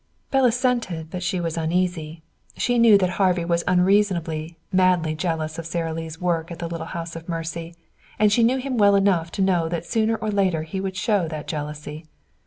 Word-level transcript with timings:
Belle 0.31 0.45
assented, 0.45 1.11
but 1.11 1.21
she 1.21 1.39
was 1.39 1.57
uneasy. 1.59 2.23
She 2.57 2.79
knew 2.79 2.97
that 2.97 3.11
Harvey 3.21 3.45
was 3.45 3.63
unreasonably, 3.67 4.57
madly 4.71 5.13
jealous 5.13 5.59
of 5.59 5.67
Sara 5.67 5.93
Lee's 5.93 6.19
work 6.19 6.49
at 6.49 6.57
the 6.57 6.67
little 6.67 6.87
house 6.87 7.15
of 7.15 7.29
mercy, 7.29 7.75
and 8.17 8.31
she 8.33 8.41
knew 8.41 8.57
him 8.57 8.79
well 8.79 8.95
enough 8.95 9.29
to 9.33 9.43
know 9.43 9.69
that 9.69 9.85
sooner 9.85 10.15
or 10.15 10.31
later 10.31 10.63
he 10.63 10.81
would 10.81 10.97
show 10.97 11.27
that 11.27 11.47
jealousy. 11.47 12.05